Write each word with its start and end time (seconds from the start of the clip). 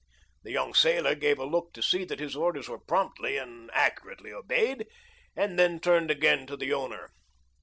The 0.41 0.49
young 0.49 0.73
sailor 0.73 1.13
gave 1.13 1.37
a 1.37 1.45
look 1.45 1.73
to 1.73 1.83
see 1.83 2.05
that 2.05 2.19
his 2.19 2.35
orders 2.35 2.67
were 2.67 2.79
promptly 2.79 3.37
and 3.37 3.69
accurately 3.71 4.33
obeyed, 4.33 4.87
and 5.35 5.59
then 5.59 5.79
turned 5.79 6.09
again 6.09 6.47
to 6.47 6.57
the 6.57 6.73
owner. 6.73 7.11